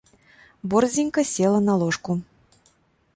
[0.69, 2.11] Борздзенька села на ложку.